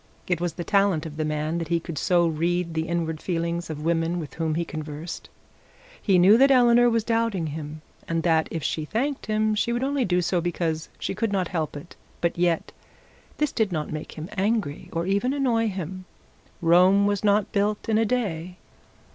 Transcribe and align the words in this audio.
It 0.25 0.41
was 0.41 0.53
the 0.53 0.63
talent 0.63 1.05
of 1.05 1.15
the 1.17 1.23
man 1.25 1.59
that 1.59 1.67
he 1.67 1.79
could 1.79 1.95
so 1.99 2.25
read 2.25 2.73
the 2.73 2.87
inward 2.87 3.21
feelings 3.21 3.69
of 3.69 3.83
women 3.85 4.19
with 4.19 4.33
whom 4.33 4.55
he 4.55 4.65
conversed. 4.65 5.29
He 6.01 6.17
knew 6.17 6.39
that 6.39 6.49
Eleanor 6.49 6.89
was 6.89 7.03
doubting 7.03 7.45
him, 7.45 7.83
and 8.07 8.23
that 8.23 8.47
if 8.49 8.63
she 8.63 8.83
thanked 8.83 9.27
him 9.27 9.53
she 9.53 9.71
would 9.71 9.83
only 9.83 10.03
do 10.03 10.23
so 10.23 10.41
because 10.41 10.89
she 10.97 11.13
could 11.13 11.31
not 11.31 11.49
help 11.49 11.77
it; 11.77 11.95
but 12.19 12.35
yet 12.35 12.71
this 13.37 13.51
did 13.51 13.71
not 13.71 13.93
make 13.93 14.13
him 14.13 14.27
angry 14.35 14.89
or 14.91 15.05
even 15.05 15.33
annoy 15.33 15.67
him. 15.67 16.05
Rome 16.63 17.05
was 17.05 17.23
not 17.23 17.51
built 17.51 17.87
in 17.87 17.99
a 17.99 18.03
day. 18.05 18.57